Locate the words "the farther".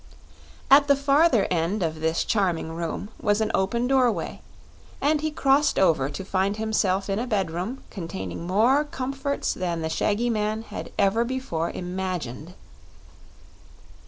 0.87-1.45